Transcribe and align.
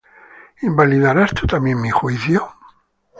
¿Invalidarás 0.63 1.31
tú 1.31 1.45
también 1.45 1.79
mi 1.79 1.91
juicio? 1.91 2.49